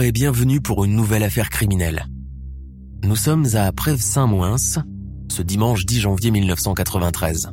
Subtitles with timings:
[0.00, 2.06] Et bienvenue pour une nouvelle affaire criminelle.
[3.02, 4.56] Nous sommes à Prèves-Saint-Moins,
[5.28, 7.50] ce dimanche 10 janvier 1993.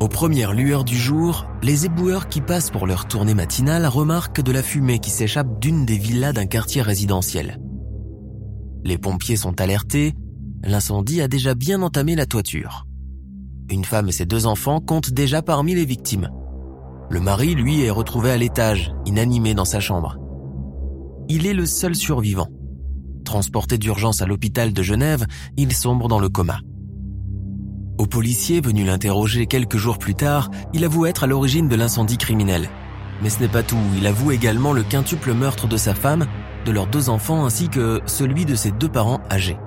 [0.00, 4.52] Aux premières lueurs du jour, les éboueurs qui passent pour leur tournée matinale remarquent de
[4.52, 7.60] la fumée qui s'échappe d'une des villas d'un quartier résidentiel.
[8.84, 10.14] Les pompiers sont alertés,
[10.62, 12.86] l'incendie a déjà bien entamé la toiture.
[13.68, 16.30] Une femme et ses deux enfants comptent déjà parmi les victimes.
[17.10, 20.19] Le mari, lui, est retrouvé à l'étage, inanimé dans sa chambre.
[21.32, 22.48] Il est le seul survivant.
[23.24, 26.58] Transporté d'urgence à l'hôpital de Genève, il sombre dans le coma.
[27.98, 32.18] Au policier venu l'interroger quelques jours plus tard, il avoue être à l'origine de l'incendie
[32.18, 32.68] criminel.
[33.22, 36.26] Mais ce n'est pas tout, il avoue également le quintuple meurtre de sa femme,
[36.64, 39.58] de leurs deux enfants ainsi que celui de ses deux parents âgés.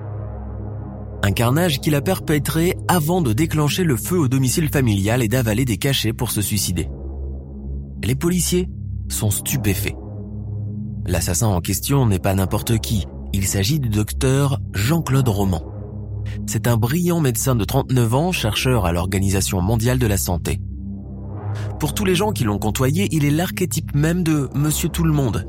[1.22, 5.64] Un carnage qu'il a perpétré avant de déclencher le feu au domicile familial et d'avaler
[5.64, 6.90] des cachets pour se suicider.
[8.02, 8.68] Les policiers
[9.08, 10.03] sont stupéfaits.
[11.06, 15.62] L'assassin en question n'est pas n'importe qui, il s'agit du docteur Jean-Claude Roman.
[16.46, 20.60] C'est un brillant médecin de 39 ans, chercheur à l'Organisation mondiale de la santé.
[21.78, 25.12] Pour tous les gens qui l'ont côtoyé, il est l'archétype même de Monsieur Tout le
[25.12, 25.46] Monde.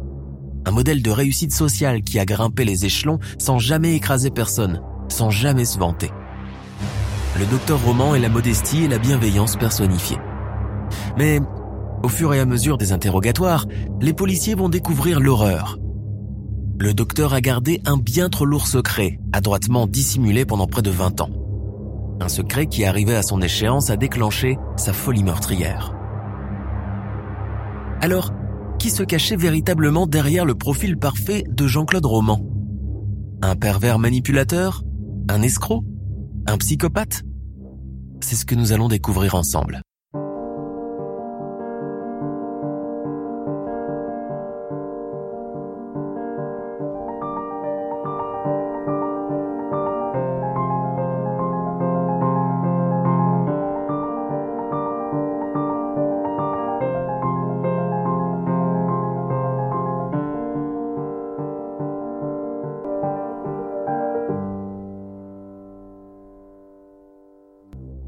[0.65, 5.29] Un modèle de réussite sociale qui a grimpé les échelons sans jamais écraser personne, sans
[5.29, 6.11] jamais se vanter.
[7.39, 10.17] Le docteur Roman est la modestie et la bienveillance personnifiée.
[11.17, 11.39] Mais
[12.03, 13.65] au fur et à mesure des interrogatoires,
[14.01, 15.77] les policiers vont découvrir l'horreur.
[16.77, 21.21] Le docteur a gardé un bien trop lourd secret, adroitement dissimulé pendant près de 20
[21.21, 21.29] ans.
[22.19, 25.95] Un secret qui, arrivé à son échéance, a déclenché sa folie meurtrière.
[28.01, 28.33] Alors,
[28.77, 32.41] qui se cachait véritablement derrière le profil parfait de Jean-Claude Roman?
[33.41, 34.83] Un pervers manipulateur?
[35.29, 35.83] Un escroc?
[36.45, 37.23] Un psychopathe?
[38.19, 39.81] C'est ce que nous allons découvrir ensemble.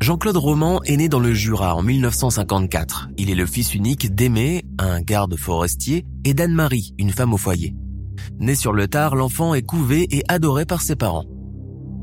[0.07, 3.09] Jean-Claude Roman est né dans le Jura en 1954.
[3.17, 7.75] Il est le fils unique d'Aimé, un garde forestier, et d'Anne-Marie, une femme au foyer.
[8.39, 11.25] Né sur le tard, l'enfant est couvé et adoré par ses parents.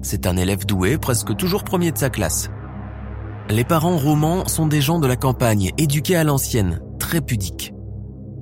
[0.03, 2.50] C'est un élève doué, presque toujours premier de sa classe.
[3.48, 7.72] Les parents Roman sont des gens de la campagne, éduqués à l'ancienne, très pudiques.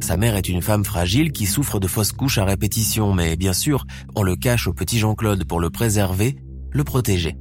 [0.01, 3.53] Sa mère est une femme fragile qui souffre de fausses couches à répétition, mais bien
[3.53, 3.85] sûr,
[4.17, 6.35] on le cache au petit Jean-Claude pour le préserver,
[6.73, 7.37] le protéger.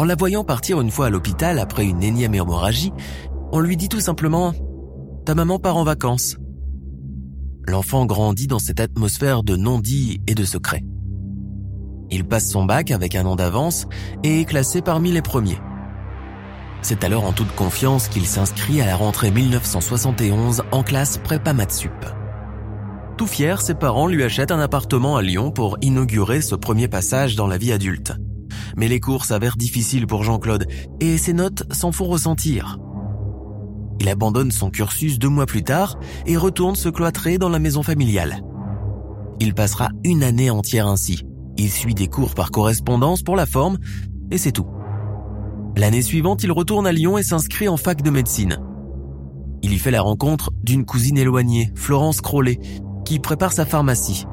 [0.00, 2.90] En la voyant partir une fois à l'hôpital après une énième hémorragie,
[3.52, 4.52] on lui dit tout simplement⁇
[5.26, 6.36] Ta maman part en vacances⁇
[7.70, 10.82] L'enfant grandit dans cette atmosphère de non-dit et de secret.
[12.10, 13.84] Il passe son bac avec un an d'avance
[14.24, 15.58] et est classé parmi les premiers.
[16.80, 22.06] C'est alors en toute confiance qu'il s'inscrit à la rentrée 1971 en classe prépa Matsup.
[23.18, 27.36] Tout fier, ses parents lui achètent un appartement à Lyon pour inaugurer ce premier passage
[27.36, 28.14] dans la vie adulte
[28.76, 30.66] mais les cours s'avèrent difficiles pour Jean-Claude
[31.00, 32.78] et ses notes s'en font ressentir.
[34.00, 37.82] Il abandonne son cursus deux mois plus tard et retourne se cloîtrer dans la maison
[37.82, 38.42] familiale.
[39.40, 41.22] Il passera une année entière ainsi.
[41.56, 43.78] Il suit des cours par correspondance pour la forme
[44.30, 44.66] et c'est tout.
[45.76, 48.58] L'année suivante, il retourne à Lyon et s'inscrit en fac de médecine.
[49.62, 52.58] Il y fait la rencontre d'une cousine éloignée, Florence Crollet,
[53.04, 54.26] qui prépare sa pharmacie.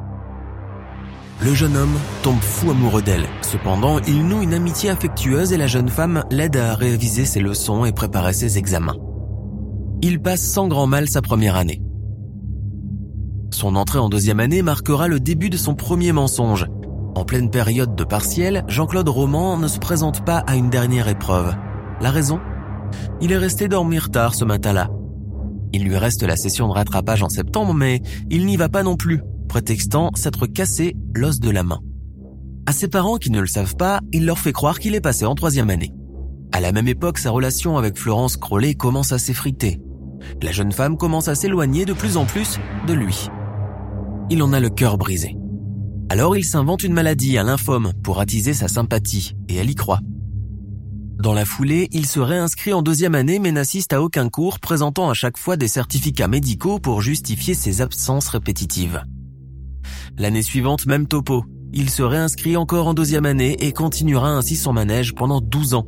[1.40, 3.28] Le jeune homme tombe fou amoureux d'elle.
[3.42, 7.86] Cependant, il noue une amitié affectueuse et la jeune femme l'aide à réviser ses leçons
[7.86, 8.96] et préparer ses examens.
[10.02, 11.82] Il passe sans grand mal sa première année.
[13.52, 16.66] Son entrée en deuxième année marquera le début de son premier mensonge.
[17.16, 21.56] En pleine période de partiel, Jean-Claude Roman ne se présente pas à une dernière épreuve.
[22.02, 22.40] La raison?
[23.22, 24.90] Il est resté dormir tard ce matin-là.
[25.72, 28.02] Il lui reste la session de rattrapage en septembre, mais
[28.32, 31.80] il n'y va pas non plus prétextant s'être cassé l'os de la main.
[32.66, 35.26] À ses parents qui ne le savent pas, il leur fait croire qu'il est passé
[35.26, 35.94] en troisième année.
[36.52, 39.80] À la même époque, sa relation avec Florence Crowley commence à s'effriter.
[40.42, 43.28] La jeune femme commence à s'éloigner de plus en plus de lui.
[44.30, 45.38] Il en a le cœur brisé.
[46.10, 50.00] Alors il s'invente une maladie, un lymphome, pour attiser sa sympathie, et elle y croit.
[51.20, 55.10] Dans la foulée, il se réinscrit en deuxième année mais n'assiste à aucun cours, présentant
[55.10, 59.04] à chaque fois des certificats médicaux pour justifier ses absences répétitives.
[60.20, 61.46] L'année suivante, même topo.
[61.74, 65.86] Il se réinscrit encore en deuxième année et continuera ainsi son manège pendant 12 ans,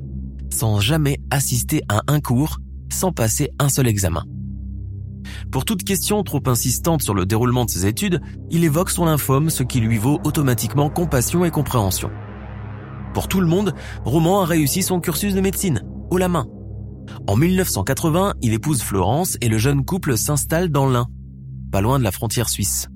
[0.51, 2.59] sans jamais assister à un cours,
[2.91, 4.23] sans passer un seul examen.
[5.51, 8.21] Pour toute question trop insistante sur le déroulement de ses études,
[8.51, 12.11] il évoque son lymphome, ce qui lui vaut automatiquement compassion et compréhension.
[13.15, 13.73] Pour tout le monde,
[14.05, 15.81] Roman a réussi son cursus de médecine,
[16.11, 16.45] haut la main.
[17.25, 21.07] En 1980, il épouse Florence et le jeune couple s'installe dans l'Ain,
[21.71, 22.89] pas loin de la frontière suisse.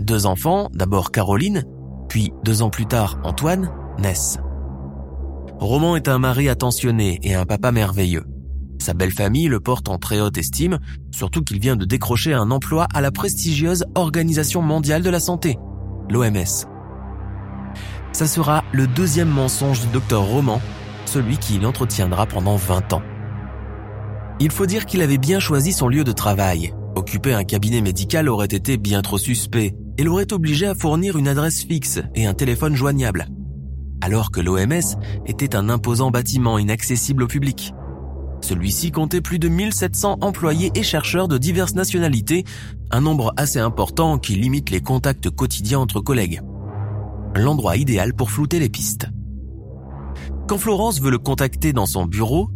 [0.00, 1.64] Deux enfants, d'abord Caroline,
[2.08, 4.38] puis deux ans plus tard Antoine, naissent.
[5.58, 8.24] Roman est un mari attentionné et un papa merveilleux.
[8.78, 10.78] Sa belle famille le porte en très haute estime,
[11.10, 15.58] surtout qu'il vient de décrocher un emploi à la prestigieuse Organisation mondiale de la santé,
[16.08, 16.64] l'OMS.
[18.12, 20.62] Ça sera le deuxième mensonge du docteur Roman,
[21.04, 23.02] celui qui l'entretiendra pendant 20 ans.
[24.40, 26.72] Il faut dire qu'il avait bien choisi son lieu de travail.
[26.96, 31.28] Occuper un cabinet médical aurait été bien trop suspect et l'aurait obligé à fournir une
[31.28, 33.26] adresse fixe et un téléphone joignable.
[34.00, 37.74] Alors que l'OMS était un imposant bâtiment inaccessible au public.
[38.40, 42.44] Celui-ci comptait plus de 1700 employés et chercheurs de diverses nationalités,
[42.90, 46.40] un nombre assez important qui limite les contacts quotidiens entre collègues.
[47.36, 49.06] L'endroit idéal pour flouter les pistes.
[50.48, 52.48] Quand Florence veut le contacter dans son bureau,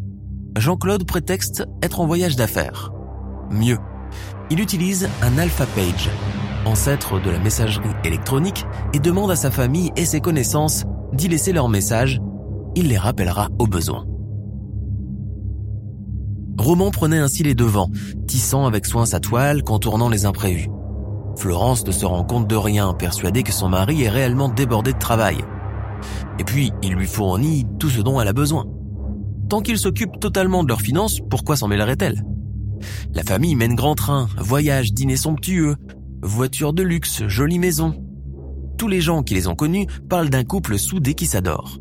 [0.57, 2.91] Jean-Claude prétexte être en voyage d'affaires.
[3.51, 3.79] Mieux,
[4.51, 6.09] il utilise un alpha page,
[6.67, 11.53] ancêtre de la messagerie électronique, et demande à sa famille et ses connaissances d'y laisser
[11.53, 12.21] leur message.
[12.75, 14.05] Il les rappellera au besoin.
[16.59, 17.91] Roman prenait ainsi les devants,
[18.27, 20.69] tissant avec soin sa toile, contournant les imprévus.
[21.37, 24.99] Florence ne se rend compte de rien, persuadée que son mari est réellement débordé de
[24.99, 25.39] travail.
[26.39, 28.67] Et puis, il lui fournit tout ce dont elle a besoin.
[29.49, 32.25] Tant qu'il s'occupe totalement de leurs finances, pourquoi s'en mêlerait-elle?
[33.13, 35.77] La famille mène grand train, voyage, dîner somptueux,
[36.25, 37.95] voiture de luxe, jolie maison.
[38.79, 41.79] Tous les gens qui les ont connus parlent d'un couple soudé qui s'adore.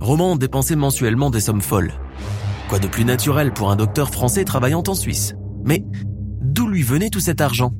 [0.00, 1.94] Roman dépensait mensuellement des sommes folles.
[2.68, 5.34] Quoi de plus naturel pour un docteur français travaillant en Suisse?
[5.64, 5.84] Mais
[6.42, 7.72] d'où lui venait tout cet argent?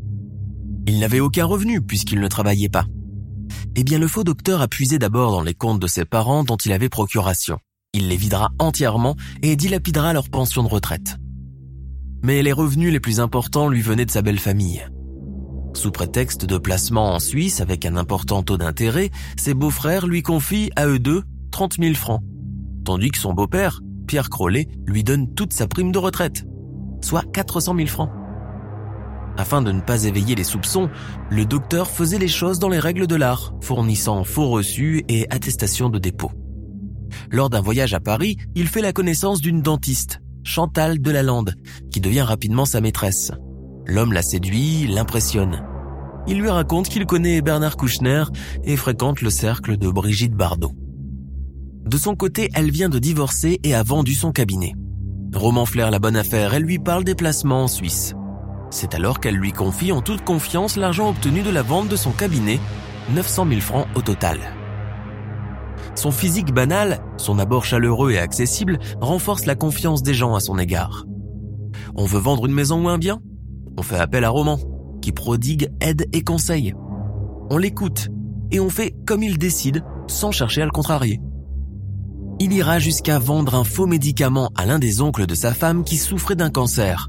[0.86, 2.86] Il n'avait aucun revenu puisqu'il ne travaillait pas.
[3.76, 6.56] Eh bien le faux docteur a puisé d'abord dans les comptes de ses parents dont
[6.56, 7.58] il avait procuration.
[7.92, 11.16] Il les videra entièrement et dilapidera leur pension de retraite.
[12.22, 14.84] Mais les revenus les plus importants lui venaient de sa belle famille.
[15.84, 20.70] Sous prétexte de placement en Suisse avec un important taux d'intérêt, ses beaux-frères lui confient
[20.76, 22.22] à eux deux 30 000 francs,
[22.86, 26.46] tandis que son beau-père, Pierre Crollet lui donne toute sa prime de retraite,
[27.02, 28.08] soit 400 000 francs.
[29.36, 30.88] Afin de ne pas éveiller les soupçons,
[31.28, 35.90] le docteur faisait les choses dans les règles de l'art, fournissant faux reçus et attestations
[35.90, 36.32] de dépôt.
[37.30, 41.56] Lors d'un voyage à Paris, il fait la connaissance d'une dentiste, Chantal Delalande,
[41.90, 43.32] qui devient rapidement sa maîtresse.
[43.84, 45.73] L'homme la séduit, l'impressionne.
[46.26, 48.24] Il lui raconte qu'il connaît Bernard Kouchner
[48.64, 50.72] et fréquente le cercle de Brigitte Bardot.
[51.84, 54.72] De son côté, elle vient de divorcer et a vendu son cabinet.
[55.34, 58.14] Roman flaire la bonne affaire, elle lui parle des placements en Suisse.
[58.70, 62.10] C'est alors qu'elle lui confie en toute confiance l'argent obtenu de la vente de son
[62.10, 62.58] cabinet,
[63.14, 64.38] 900 000 francs au total.
[65.94, 70.58] Son physique banal, son abord chaleureux et accessible renforce la confiance des gens à son
[70.58, 71.04] égard.
[71.94, 73.20] On veut vendre une maison ou un bien?
[73.76, 74.58] On fait appel à Roman,
[75.02, 76.74] qui prodigue aide et conseil.
[77.50, 78.08] On l'écoute
[78.50, 81.20] et on fait comme il décide sans chercher à le contrarier.
[82.40, 85.96] Il ira jusqu'à vendre un faux médicament à l'un des oncles de sa femme qui
[85.96, 87.08] souffrait d'un cancer.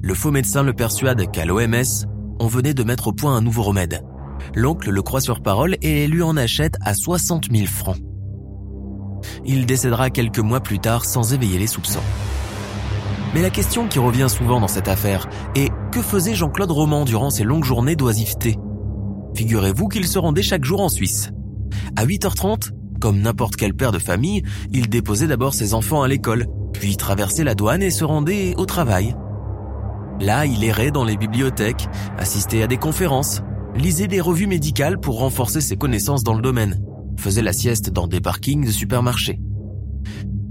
[0.00, 2.06] Le faux médecin le persuade qu'à l'OMS,
[2.38, 4.02] on venait de mettre au point un nouveau remède.
[4.54, 7.96] L'oncle le croit sur parole et lui en achète à 60 000 francs.
[9.44, 12.00] Il décédera quelques mois plus tard sans éveiller les soupçons.
[13.34, 17.30] Mais la question qui revient souvent dans cette affaire est que faisait Jean-Claude Roman durant
[17.30, 18.56] ses longues journées d'oisiveté?
[19.34, 21.30] Figurez-vous qu'il se rendait chaque jour en Suisse.
[21.96, 26.46] À 8h30, comme n'importe quel père de famille, il déposait d'abord ses enfants à l'école,
[26.72, 29.16] puis traversait la douane et se rendait au travail.
[30.20, 33.42] Là, il errait dans les bibliothèques, assistait à des conférences,
[33.74, 36.80] lisait des revues médicales pour renforcer ses connaissances dans le domaine,
[37.18, 39.40] faisait la sieste dans des parkings de supermarchés.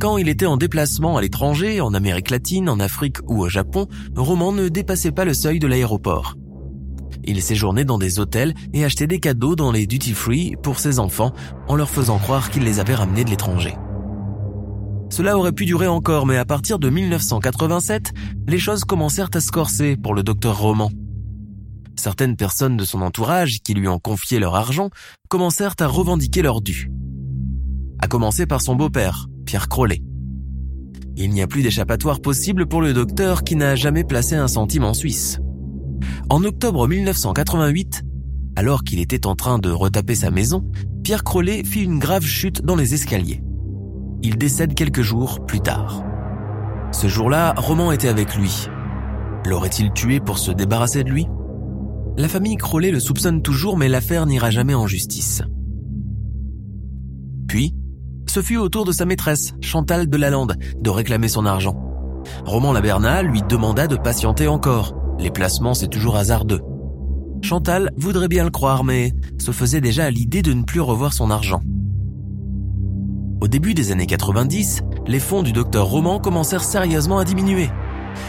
[0.03, 3.87] Quand il était en déplacement à l'étranger, en Amérique latine, en Afrique ou au Japon,
[4.17, 6.35] Roman ne dépassait pas le seuil de l'aéroport.
[7.23, 11.31] Il séjournait dans des hôtels et achetait des cadeaux dans les duty-free pour ses enfants
[11.69, 13.77] en leur faisant croire qu'il les avait ramenés de l'étranger.
[15.09, 18.11] Cela aurait pu durer encore, mais à partir de 1987,
[18.49, 20.91] les choses commencèrent à se corser pour le docteur Roman.
[21.95, 24.89] Certaines personnes de son entourage qui lui ont confié leur argent
[25.29, 26.91] commencèrent à revendiquer leur dû.
[28.01, 30.01] À commencer par son beau-père, Pierre Crollet.
[31.15, 34.83] Il n'y a plus d'échappatoire possible pour le docteur qui n'a jamais placé un centime
[34.83, 35.39] en Suisse.
[36.29, 38.03] En octobre 1988,
[38.55, 40.63] alors qu'il était en train de retaper sa maison,
[41.03, 43.43] Pierre Crollet fit une grave chute dans les escaliers.
[44.23, 46.03] Il décède quelques jours plus tard.
[46.91, 48.67] Ce jour-là, Roman était avec lui.
[49.45, 51.27] L'aurait-il tué pour se débarrasser de lui?
[52.17, 55.41] La famille Crollet le soupçonne toujours mais l'affaire n'ira jamais en justice.
[57.47, 57.75] Puis,
[58.33, 61.75] ce fut au tour de sa maîtresse, Chantal de Lalande, de réclamer son argent.
[62.45, 64.95] Roman Laberna lui demanda de patienter encore.
[65.19, 66.61] Les placements, c'est toujours hasardeux.
[67.43, 71.13] Chantal voudrait bien le croire, mais se faisait déjà à l'idée de ne plus revoir
[71.13, 71.61] son argent.
[73.39, 77.69] Au début des années 90, les fonds du docteur Roman commencèrent sérieusement à diminuer.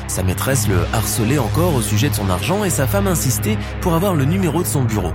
[0.06, 3.94] Sa maîtresse le harcelait encore au sujet de son argent et sa femme insistait pour
[3.94, 5.12] avoir le numéro de son bureau.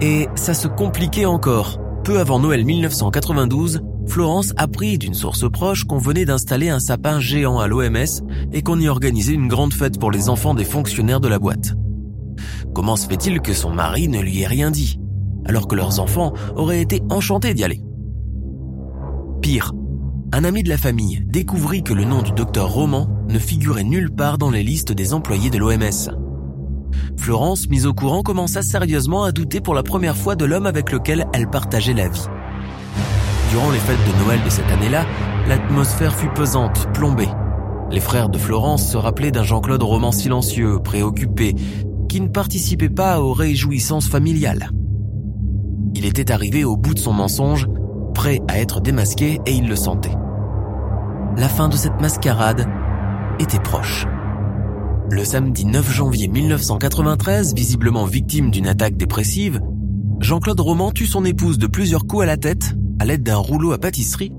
[0.00, 1.83] Et ça se compliquait encore.
[2.04, 7.60] Peu avant Noël 1992, Florence apprit d'une source proche qu'on venait d'installer un sapin géant
[7.60, 8.20] à l'OMS
[8.52, 11.74] et qu'on y organisait une grande fête pour les enfants des fonctionnaires de la boîte.
[12.74, 15.00] Comment se fait-il que son mari ne lui ait rien dit,
[15.46, 17.80] alors que leurs enfants auraient été enchantés d'y aller?
[19.40, 19.72] Pire,
[20.30, 24.10] un ami de la famille découvrit que le nom du docteur Roman ne figurait nulle
[24.10, 26.23] part dans les listes des employés de l'OMS.
[27.16, 30.92] Florence, mise au courant, commença sérieusement à douter pour la première fois de l'homme avec
[30.92, 32.26] lequel elle partageait la vie.
[33.50, 35.06] Durant les fêtes de Noël de cette année-là,
[35.48, 37.28] l'atmosphère fut pesante, plombée.
[37.90, 41.54] Les frères de Florence se rappelaient d'un Jean-Claude Roman silencieux, préoccupé,
[42.08, 44.70] qui ne participait pas aux réjouissances familiales.
[45.94, 47.68] Il était arrivé au bout de son mensonge
[48.14, 50.14] prêt à être démasqué et il le sentait.
[51.36, 52.66] La fin de cette mascarade
[53.38, 54.06] était proche.
[55.10, 59.60] Le samedi 9 janvier 1993, visiblement victime d'une attaque dépressive,
[60.20, 63.72] Jean-Claude Roman tue son épouse de plusieurs coups à la tête à l'aide d'un rouleau
[63.72, 64.32] à pâtisserie,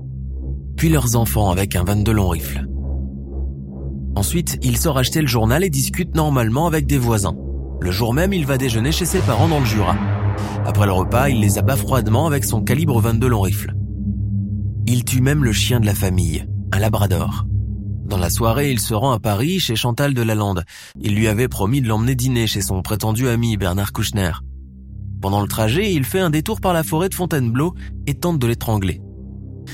[0.76, 2.66] puis leurs enfants avec un 22 long rifle.
[4.16, 7.36] Ensuite, il sort acheter le journal et discute normalement avec des voisins.
[7.80, 9.94] Le jour même, il va déjeuner chez ses parents dans le Jura.
[10.64, 13.74] Après le repas, il les abat froidement avec son calibre 22 long rifle.
[14.86, 17.46] Il tue même le chien de la famille, un labrador.
[18.06, 20.64] Dans la soirée, il se rend à Paris chez Chantal de Lalande.
[21.00, 24.30] Il lui avait promis de l'emmener dîner chez son prétendu ami Bernard Kouchner.
[25.20, 27.74] Pendant le trajet, il fait un détour par la forêt de Fontainebleau
[28.06, 29.02] et tente de l'étrangler.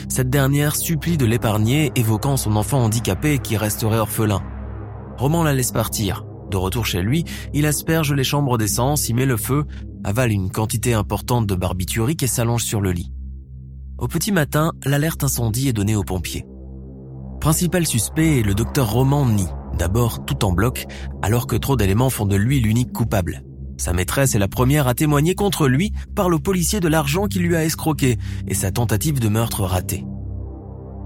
[0.09, 4.41] Cette dernière supplie de l'épargner, évoquant son enfant handicapé qui resterait orphelin.
[5.19, 6.25] Roman la laisse partir.
[6.51, 9.67] De retour chez lui, il asperge les chambres d'essence, y met le feu,
[10.05, 13.13] avale une quantité importante de barbiturique et s'allonge sur le lit.
[13.99, 16.47] Au petit matin, l'alerte incendie est donnée aux pompiers.
[17.43, 20.87] Principal suspect est le docteur Roman nie, d'abord tout en bloc,
[21.23, 23.43] alors que trop d'éléments font de lui l'unique coupable.
[23.79, 27.43] Sa maîtresse est la première à témoigner contre lui, parle au policier de l'argent qu'il
[27.43, 30.05] lui a escroqué et sa tentative de meurtre ratée.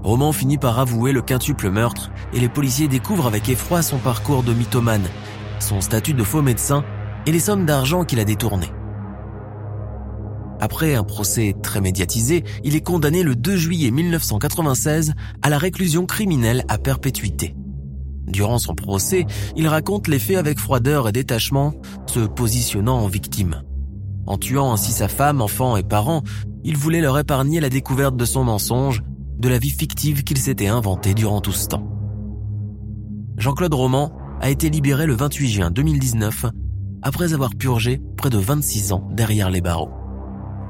[0.03, 4.43] Roman finit par avouer le quintuple meurtre et les policiers découvrent avec effroi son parcours
[4.43, 5.07] de mythomane
[5.59, 6.85] son statut de faux médecin
[7.25, 8.71] et les sommes d'argent qu'il a détournées.
[10.59, 16.05] Après un procès très médiatisé, il est condamné le 2 juillet 1996 à la réclusion
[16.05, 17.55] criminelle à perpétuité.
[18.27, 21.73] Durant son procès, il raconte les faits avec froideur et détachement,
[22.07, 23.63] se positionnant en victime.
[24.25, 26.23] En tuant ainsi sa femme, enfants et parents,
[26.65, 29.01] il voulait leur épargner la découverte de son mensonge,
[29.37, 31.87] de la vie fictive qu'il s'était inventée durant tout ce temps.
[33.37, 34.11] Jean-Claude Roman
[34.41, 36.47] a été libéré le 28 juin 2019
[37.03, 39.96] après avoir purgé près de 26 ans derrière les barreaux.